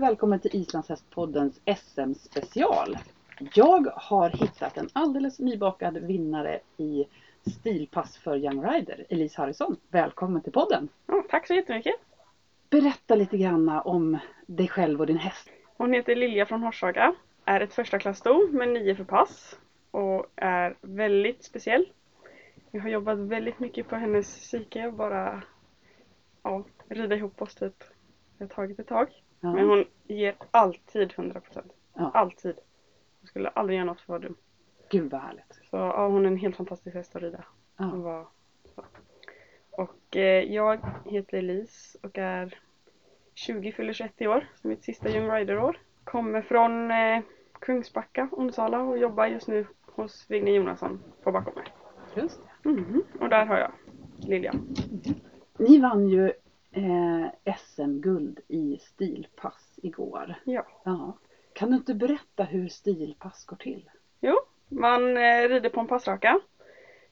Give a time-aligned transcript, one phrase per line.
[0.00, 2.98] och välkommen till Islandshästpoddens SM-special.
[3.54, 7.04] Jag har hittat en alldeles nybakad vinnare i
[7.50, 9.76] stilpass för Young Rider, Elise Harrison.
[9.88, 10.88] Välkommen till podden!
[11.06, 11.94] Ja, tack så jättemycket!
[12.70, 15.48] Berätta lite grann om dig själv och din häst.
[15.76, 17.14] Hon heter Lilja från Horshaga,
[17.44, 18.14] är ett första
[18.50, 19.58] med nio för pass
[19.90, 21.86] och är väldigt speciell.
[22.70, 25.42] Jag har jobbat väldigt mycket på hennes psyke och bara
[26.42, 27.84] ja, rida ihop oss typ.
[28.38, 29.08] Det har tagit ett tag.
[29.40, 29.52] Ja.
[29.52, 31.70] Men hon ger alltid 100%.
[31.94, 32.10] Ja.
[32.14, 32.54] Alltid.
[33.20, 34.36] Hon skulle aldrig göra något för att vara dum.
[34.90, 35.54] Gud vad härligt!
[35.70, 37.44] Så ja, hon är en helt fantastisk häst att rida.
[37.76, 37.96] Hon Ja.
[37.96, 38.26] var,
[38.74, 38.84] så.
[39.70, 42.58] Och eh, jag heter Elise och är
[43.34, 44.46] 20, fyller 21 i år.
[44.62, 45.78] Så mitt sista Young Rider-år.
[46.04, 51.62] Kommer från eh, Kungsbacka, Onsala och jobbar just nu hos Vigne Jonasson på Backholme.
[52.16, 52.68] Just det.
[52.68, 53.02] Mhm.
[53.20, 53.72] Och där har jag
[54.18, 54.54] Lilja.
[55.58, 56.32] Ni vann ju
[56.70, 60.34] eh, SM-guld i stilpass igår.
[60.44, 60.66] Ja.
[60.84, 61.18] Ja.
[61.52, 63.90] Kan du inte berätta hur stilpass går till?
[64.20, 64.36] Jo,
[64.68, 66.40] man eh, rider på en passraka.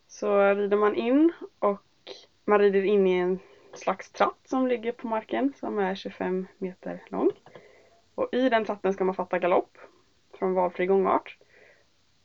[0.06, 1.82] Så rider man in och
[2.44, 3.38] man rider in i en
[3.72, 7.30] slags tratt som ligger på marken som är 25 meter lång.
[8.14, 9.78] Och i den tratten ska man fatta galopp
[10.38, 11.38] från valfri gångart.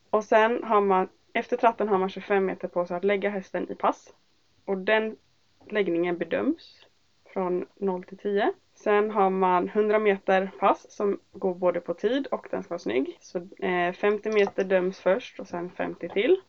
[0.09, 3.71] Och sen har man, efter tratten har man 25 meter på sig att lägga hästen
[3.71, 4.13] i pass.
[4.65, 5.17] Och den
[5.69, 6.85] läggningen bedöms
[7.33, 8.53] från 0 till 10.
[8.75, 12.79] Sen har man 100 meter pass som går både på tid och den ska vara
[12.79, 13.17] snygg.
[13.21, 16.41] Så eh, 50 meter döms först och sen 50 till.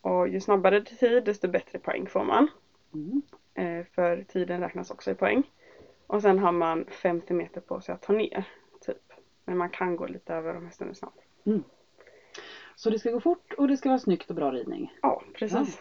[0.00, 2.48] Och ju snabbare tid desto bättre poäng får man.
[2.94, 3.22] Mm.
[3.54, 5.42] Eh, för tiden räknas också i poäng.
[6.06, 8.44] Och sen har man 50 meter på sig att ta ner.
[8.86, 9.12] Typ.
[9.44, 11.12] Men man kan gå lite över om hästen är snabb.
[12.76, 14.92] Så det ska gå fort och det ska vara snyggt och bra ridning.
[15.02, 15.80] Ja, precis.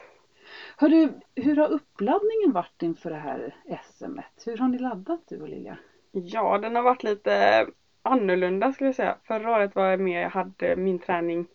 [0.77, 4.43] Hörru, hur har uppladdningen varit inför det här SMet?
[4.45, 5.77] Hur har ni laddat du och Lilja?
[6.11, 7.67] Ja, den har varit lite
[8.01, 9.17] annorlunda skulle jag säga.
[9.23, 11.47] Förra året var jag med, jag hade min träning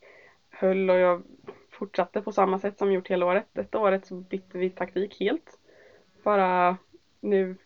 [0.51, 1.23] höll och jag
[1.71, 3.47] fortsatte på samma sätt som gjort hela året.
[3.53, 5.59] Detta året så bytte vi taktik helt.
[6.23, 6.77] Bara
[7.21, 7.57] nu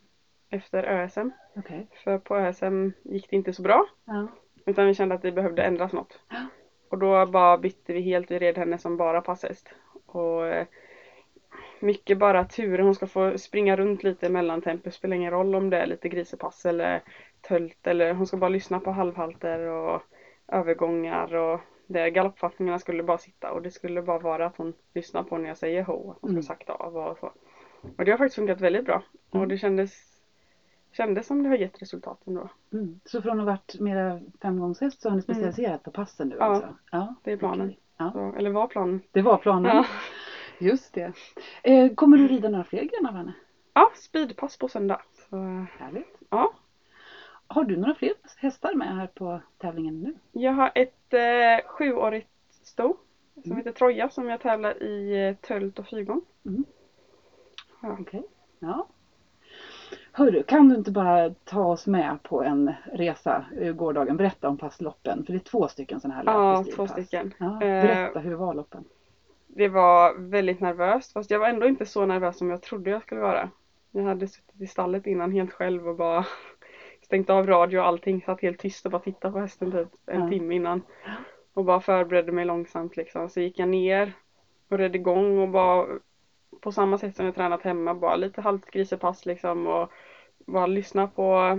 [0.50, 1.28] efter ÖSM.
[1.56, 1.86] Okej.
[2.04, 3.86] För på ÖSM gick det inte så bra.
[4.04, 4.28] Ja.
[4.66, 6.20] Utan vi kände att det behövde ändras något.
[6.28, 6.46] Ja.
[6.90, 9.74] Och då bara bytte vi helt, vi red henne som bara passhäst.
[10.06, 10.66] Och eh,
[11.80, 15.70] mycket bara turer, hon ska få springa runt lite mellan tempo, spelar ingen roll om
[15.70, 17.02] det är lite grisepass eller
[17.40, 20.02] tölt eller hon ska bara lyssna på halvhalter och
[20.48, 25.22] övergångar och det galoppfattningarna skulle bara sitta och det skulle bara vara att hon lyssnar
[25.22, 26.42] på när jag säger ho, att hon ska Mm.
[26.42, 27.32] sakta av och så.
[27.98, 29.02] Och det har faktiskt funkat väldigt bra.
[29.32, 29.42] Mm.
[29.42, 29.92] Och det kändes,
[30.92, 32.48] kändes som det har gett resultat ändå.
[32.72, 33.00] Mm.
[33.04, 36.44] Så från att ha varit mera femgångshäst så har ni specialiserat på passen nu Ja,
[36.44, 36.68] alltså?
[36.92, 37.66] Ja, det är planen.
[37.66, 37.78] okej.
[37.96, 38.10] Ja.
[38.12, 39.00] Så, eller var planen.
[39.12, 39.76] Det var planen.
[39.76, 39.84] Ja.
[40.58, 41.12] Just det.
[41.62, 43.32] Eh, kommer du rida några fler grenar av henne?
[43.74, 45.00] Ja, speedpass på söndag.
[45.30, 45.36] Så,
[45.78, 46.16] Härligt.
[46.30, 46.50] ja.
[47.46, 50.14] Har du några fler hästar med här på tävlingen nu?
[50.32, 52.28] Jag har ett eh, sjuårigt
[52.62, 52.96] sto
[53.34, 53.56] som Mm.
[53.56, 56.20] heter Troja som jag tävlar i eh, tölt och fyrgång.
[56.46, 56.64] Mm.
[57.82, 57.96] Ja.
[58.00, 58.22] Okej.
[58.58, 58.86] Ja.
[60.12, 64.16] Hörru, kan du inte bara ta oss med på en resa eh, gårdagen?
[64.16, 65.24] Berätta om passloppen.
[65.24, 67.34] För det är två stycken sådana här Ja, två stycken.
[67.38, 68.84] Ja, Eh, berätta, hur var loppen?
[69.56, 73.02] Det var väldigt nervöst fast jag var ändå inte så nervös som jag trodde jag
[73.02, 73.50] skulle vara.
[73.90, 76.26] Jag hade suttit i stallet innan helt själv och bara
[77.02, 80.20] stängt av radio och allting, satt helt tyst och bara tittade på hästen typ en
[80.20, 80.28] Ja.
[80.28, 80.82] timme innan.
[81.54, 83.28] Och bara förberedde mig långsamt liksom.
[83.28, 84.12] Så gick jag ner
[84.68, 85.86] och red igång och bara
[86.60, 89.90] på samma sätt som jag tränat hemma, bara lite halvt grisepass liksom och
[90.46, 91.58] bara lyssna på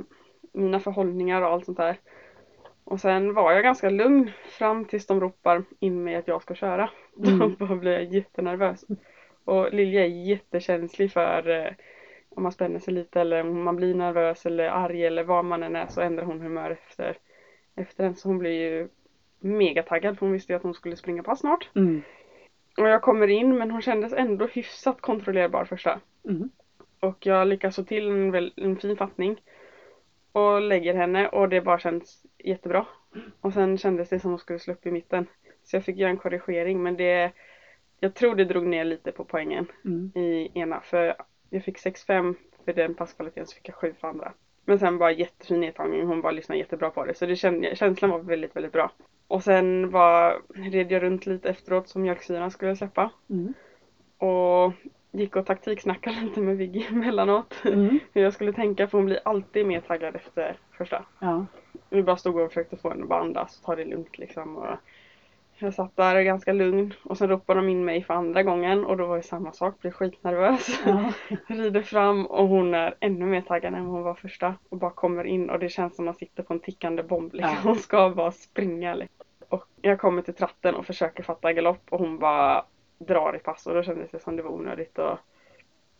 [0.53, 1.97] mina förhållningar och allt sånt där.
[2.85, 6.55] Och sen var jag ganska lugn fram tills de ropar in mig att jag ska
[6.55, 6.89] köra.
[7.25, 7.55] Mm.
[7.59, 8.85] Då blir jag jättenervös.
[9.45, 11.73] Och Lilja är jättekänslig för eh,
[12.29, 15.63] om man spänner sig lite eller om man blir nervös eller arg eller vad man
[15.63, 17.17] än är så ändrar hon humör efter,
[17.75, 18.15] efter den.
[18.15, 18.87] Så hon blir ju
[19.39, 21.69] mega taggad för hon visste ju att hon skulle springa pass snart.
[21.75, 22.01] Mm.
[22.77, 25.99] Och jag kommer in men hon kändes ändå hyfsat kontrollerbar första.
[26.25, 26.49] Mm.
[26.99, 29.41] Och jag lyckas få till en, en fin fattning.
[30.31, 32.85] Och lägger henne och det bara känns jättebra.
[33.41, 35.27] Och sen kändes det som hon skulle slå upp i mitten.
[35.63, 37.31] Så jag fick göra en korrigering men det
[37.99, 40.11] Jag tror det drog ner lite på poängen Mm.
[40.15, 40.81] i ena.
[40.81, 41.15] För
[41.49, 44.33] jag fick 6-5 för den passkvaliteten så fick jag 7 för andra.
[44.65, 46.05] Men sen bara jättefin nedtagning.
[46.07, 47.13] Hon bara lyssnade jättebra på det.
[47.13, 48.91] Så det kände, känslan var väldigt, väldigt bra.
[49.27, 50.41] Och sen var,
[50.71, 53.11] red jag runt lite efteråt som mjölksyran skulle släppa.
[53.29, 53.53] Mm.
[54.17, 54.73] Och
[55.11, 57.55] gick och taktiksnackade lite med Viggy emellanåt.
[57.65, 57.99] Mm.
[58.13, 61.05] Hur jag skulle tänka för hon blir alltid mer taggad efter första.
[61.19, 61.45] Ja.
[61.89, 64.57] Vi bara stod och försökte få henne att bara andas och ta det lugnt liksom.
[64.57, 64.77] Och
[65.57, 68.97] Jag satt där ganska lugn och sen ropade de in mig för andra gången och
[68.97, 70.79] då var det samma sak, blev skitnervös.
[70.85, 71.11] Ja.
[71.47, 75.23] Rider fram och hon är ännu mer taggad än hon var första och bara kommer
[75.23, 77.33] in och det känns som att man sitter på en tickande bomb.
[77.33, 77.53] Liksom.
[77.55, 77.59] Ja.
[77.63, 78.93] Hon ska bara springa.
[78.93, 79.25] Liksom.
[79.49, 82.65] Och jag kommer till tratten och försöker fatta galopp och hon bara
[82.97, 85.19] drar i pass och då kändes det som det var onödigt att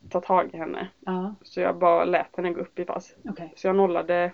[0.10, 0.88] ta tag i henne.
[1.00, 1.36] ja.
[1.42, 3.16] Så jag bara lät henne gå upp i pass.
[3.30, 3.54] Okej.
[3.56, 4.32] Så jag nollade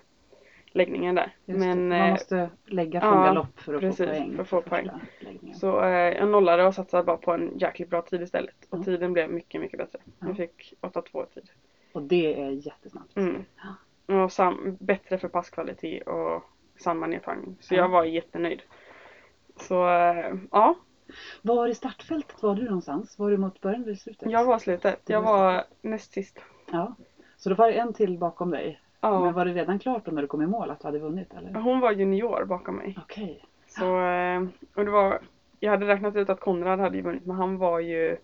[0.74, 1.36] läggningen där.
[1.44, 1.88] Men.
[1.88, 4.34] Man eh, måste lägga från ja, galopp för att precis, få poäng.
[4.36, 4.90] för att få poäng.
[5.54, 8.54] Så eh, jag nollade och satsade bara på en jäkligt bra tid istället.
[8.70, 8.82] Och Ja.
[8.82, 9.98] tiden blev mycket, mycket bättre.
[10.18, 10.26] Ja.
[10.26, 11.50] Jag fick 8-2 tid.
[11.92, 13.16] Och det är jättesnabbt.
[13.16, 13.44] Mm.
[14.06, 16.42] Och sam- bättre för passkvalitet och
[16.80, 17.56] samma nedtagning.
[17.60, 17.78] Så Ja.
[17.78, 18.62] jag var jättenöjd.
[19.56, 20.74] Så eh, ja,
[21.42, 23.18] Var i startfältet var du någonstans?
[23.18, 24.30] Var du mot början eller slutet?
[24.30, 25.00] jag var slutet.
[25.06, 26.38] Jag var var näst sist.
[26.72, 26.94] Ja.
[27.36, 28.80] Så då var det en till bakom dig.
[29.02, 29.30] Men Ja.
[29.30, 31.54] var det redan klart då när du kom i mål att du hade vunnit eller?
[31.54, 32.98] Hon var junior bakom mig.
[33.02, 33.44] Okej.
[33.66, 34.42] Så, eh,
[34.74, 35.20] och det var,
[35.60, 38.16] jag hade räknat ut att Konrad hade ju vunnit men han var ju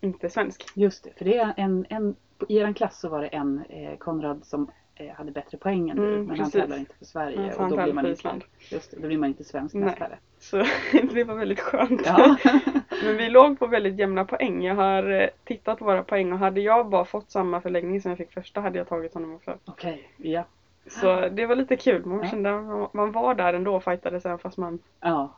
[0.00, 0.66] inte svensk.
[0.74, 2.16] Just det, för det är en, en
[2.48, 5.96] i er klass så var det en eh, Konrad som eh, hade bättre poäng än
[5.96, 6.14] du.
[6.14, 6.42] Mm, men precis.
[6.42, 9.18] han tävlar inte för Sverige så och då blir, man inte, just det, då blir
[9.18, 10.18] man inte svensk mästare.
[10.38, 10.56] Så
[11.12, 12.02] det var väldigt skönt.
[12.04, 12.36] Ja.
[13.02, 14.64] Men vi låg på väldigt jämna poäng.
[14.64, 18.08] Jag har eh, tittat på våra poäng och hade jag bara fått samma förläggning som
[18.10, 19.54] jag fick första hade jag tagit honom också.
[19.64, 20.44] Okej, ja.
[20.86, 22.06] Så det var lite kul.
[22.06, 25.30] Man kände att man var där ändå och fightades även fast man Ja,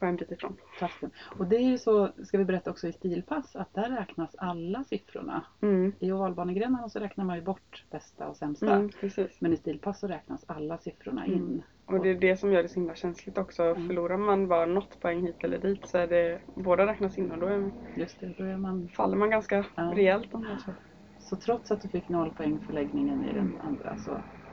[0.00, 0.56] bit ifrån.
[0.78, 1.10] klassen.
[1.38, 4.84] Och det är ju så, ska vi berätta också i stilpass, att där räknas alla
[4.84, 5.42] siffrorna.
[5.62, 5.92] Mm.
[6.00, 8.74] I ovalbanegrenarna så räknar man ju bort bästa och sämsta.
[8.74, 8.90] Mm.
[9.38, 11.36] Men i stilpass så räknas alla siffrorna Mm.
[11.38, 11.62] in.
[11.86, 13.62] Och det är det som gör det så himla känsligt också.
[13.62, 13.86] Mm.
[13.86, 17.38] Förlorar man bara något poäng hit eller dit så är det båda räknas in och
[17.38, 18.88] då är, Just det, då är man...
[18.88, 19.82] faller man ganska Ja.
[19.94, 20.70] rejält om det så.
[21.18, 24.10] Så trots att du fick noll poäng för läggningen i den andra så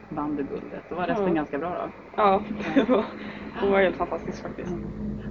[0.09, 0.83] vann du guldet.
[0.89, 1.33] Då var resten Ja.
[1.33, 1.91] ganska bra då.
[2.15, 2.43] Ja,
[2.75, 3.05] det var,
[3.61, 4.71] hon var helt fantastisk faktiskt.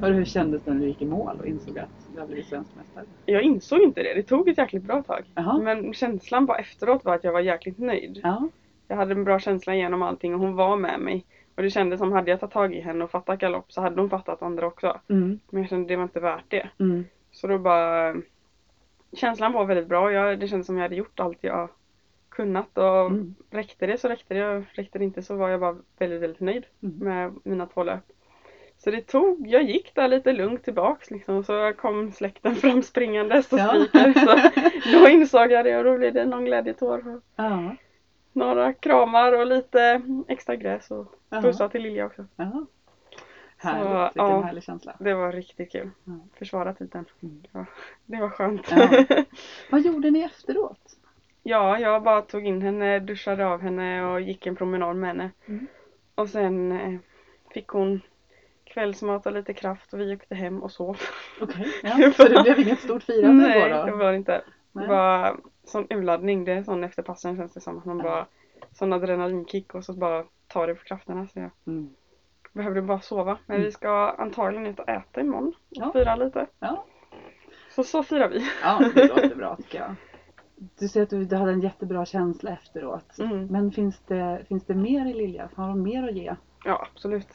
[0.02, 2.47] Och hur kändes det när du gick i mål och insåg att du har blivit
[2.47, 3.05] svensk mästare?
[3.26, 4.14] Jag insåg inte det.
[4.14, 5.25] Det tog ett jäkligt bra tag.
[5.35, 5.58] Jaha.
[5.58, 8.20] Men känslan bara efteråt var att jag var jäkligt nöjd.
[8.23, 8.49] Ja.
[8.88, 11.25] Jag hade en bra känsla genom allting och hon var med mig.
[11.55, 14.00] Och det kändes som hade jag tagit tag i henne och fattat galopp så hade
[14.00, 15.00] hon fattat andra också.
[15.08, 15.41] Mm.
[15.50, 16.69] Men jag kände att det var inte värt det.
[16.79, 17.05] Mm.
[17.31, 18.17] Så då bara
[19.12, 20.12] Känslan var väldigt bra.
[20.12, 21.69] Jag, det kändes som jag hade gjort allt jag
[22.29, 23.35] kunnat och Mm.
[23.50, 26.64] räckte det så räckte det räckte det inte så var jag bara väldigt, väldigt nöjd
[26.82, 26.97] Mm.
[26.99, 28.05] med mina två löp.
[28.84, 33.52] Så det tog, jag gick där lite lugnt tillbaks liksom så kom släkten fram springandes
[33.52, 33.68] och Ja.
[33.68, 34.12] skriker.
[34.12, 37.20] Så då insåg jag det och då blev det någon glädjetår.
[37.36, 37.76] Ja.
[38.32, 42.26] Några kramar och lite extra gräs och pussar till Lilja också.
[42.36, 42.66] ja.
[43.56, 44.40] Härligt, vilken ja.
[44.40, 44.96] härlig känsla.
[45.00, 45.90] Det var riktigt kul.
[46.04, 46.12] Ja.
[46.38, 47.04] Försvara titeln.
[47.22, 47.42] Mm.
[47.52, 47.64] Ja,
[48.06, 48.70] det var skönt.
[48.70, 49.04] Ja.
[49.70, 50.96] Vad gjorde ni efteråt?
[51.42, 55.30] Ja, jag bara tog in henne, duschade av henne och gick en promenad med henne.
[55.46, 55.66] Mm.
[56.14, 56.98] Och sen eh,
[57.54, 58.00] fick hon
[58.70, 60.99] kvällsmat och lite kraft och vi åkte hem och sov.
[61.40, 62.12] Okej, ja.
[62.17, 63.96] så det blev inget stort firande Nej, igår det då?
[63.96, 64.32] var det inte.
[64.32, 64.88] Det Nej.
[64.88, 67.78] var sån urladdning, det är sån efter passen känns det som.
[67.78, 68.02] Att man Ja.
[68.05, 68.26] bara,
[68.72, 71.26] sån adrenalinkick och så bara tar det på krafterna.
[71.26, 71.90] Så jag Mm.
[72.52, 73.38] behövde bara sova.
[73.46, 73.64] Men Mm.
[73.67, 75.93] vi ska antagligen ut och äta imorgon och Ja.
[75.93, 76.46] fira lite.
[76.58, 76.84] Ja.
[77.70, 78.46] Så så firar vi.
[78.62, 79.94] ja, det låter bra tycker jag.
[80.78, 83.19] Du säger att du, du hade en jättebra känsla efteråt.
[83.19, 83.46] Mm.
[83.46, 85.49] Men finns det, finns det mer i Lilja?
[85.55, 86.34] Har hon mer att ge?
[86.64, 87.28] Ja, absolut.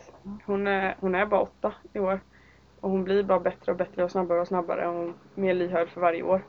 [0.45, 2.19] Hon är, hon är bara åtta i år.
[2.81, 6.01] Och hon blir bara bättre och bättre och snabbare och snabbare och mer lyhörd för
[6.01, 6.41] varje år.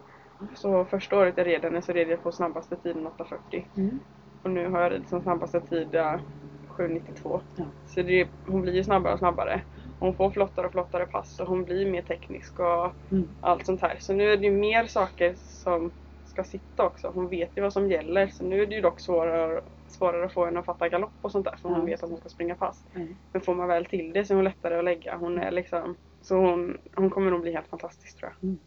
[0.54, 3.64] Så första året jag red henne så red jag på snabbaste tiden 8.40.
[3.76, 4.00] Mm.
[4.42, 6.20] Och nu har jag ridit som snabbaste tid eh,
[6.68, 7.40] 7.92.
[7.56, 7.64] Ja.
[7.86, 9.60] Så det, hon blir ju snabbare och snabbare.
[9.98, 13.28] Hon får flottare och flottare pass och hon blir mer teknisk och Mm.
[13.40, 13.96] allt sånt här.
[13.98, 15.90] Så nu är det ju mer saker som
[16.36, 17.08] ska sitta också.
[17.14, 18.26] Hon vet ju vad som gäller.
[18.28, 21.32] Så nu är det ju dock svårare, svårare att få henne att fatta galopp och
[21.32, 21.56] sånt där.
[21.56, 22.86] För hon vet just att hon ska springa fast.
[22.94, 23.16] Mm.
[23.32, 25.16] Men får man väl till det så är hon lättare att lägga.
[25.16, 28.44] Hon är liksom, så hon, hon kommer nog bli helt fantastisk tror jag.
[28.48, 28.58] Mm.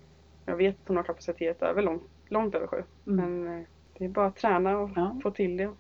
[0.46, 2.84] Jag vet att hon har kapacitet över långt, långt över sju.
[3.08, 3.44] Mm.
[3.44, 3.66] Men eh,
[3.98, 5.20] det är bara att träna och Ja.
[5.24, 5.72] få till det.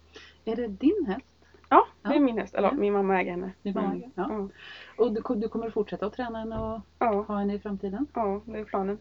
[0.45, 1.25] Är det din häst?
[1.69, 2.19] Ja, det är Ja.
[2.19, 2.55] min häst.
[2.55, 2.73] Eller Ja.
[2.73, 3.51] min mamma äger henne.
[3.61, 4.49] Din mamma Men, äger, ja.
[4.97, 6.59] Och du, du kommer fortsätta att träna henne
[6.99, 8.07] och ha henne i framtiden?
[8.13, 8.97] ja, det är planen.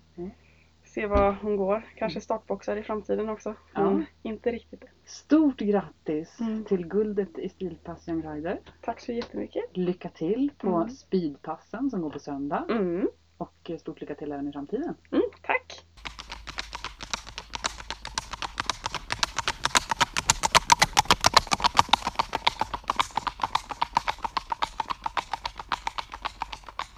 [0.89, 1.83] Se var hon går.
[1.97, 3.55] Kanske startboxar i framtiden också.
[3.75, 4.89] Men inte riktigt än.
[5.05, 6.65] Stort grattis Mm.
[6.65, 8.61] till guldet i stilpass Young Rider.
[8.83, 9.63] Tack så jättemycket.
[9.77, 10.89] Lycka till på Mm.
[10.91, 12.65] speedpassen som går på söndag.
[12.71, 13.09] Mm.
[13.37, 14.95] Och stort lycka till även i framtiden.
[15.11, 15.23] Mm,